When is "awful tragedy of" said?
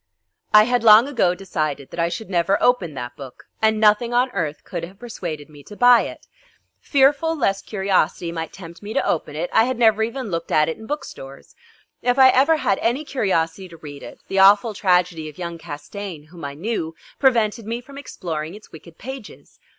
14.39-15.37